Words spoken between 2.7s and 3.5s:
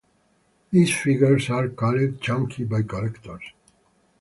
collectors.